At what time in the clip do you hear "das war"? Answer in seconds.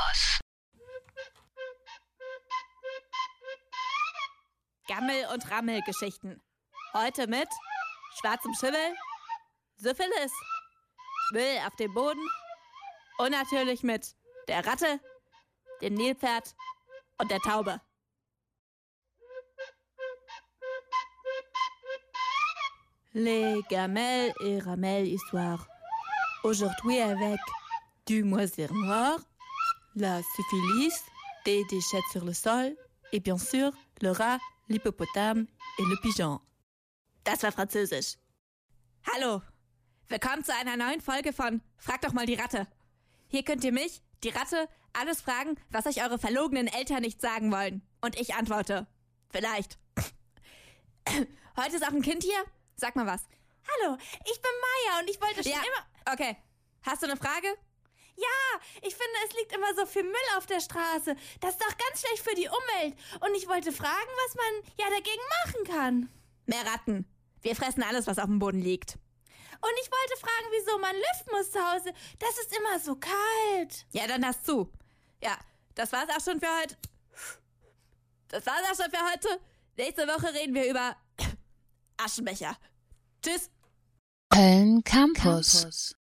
37.24-37.52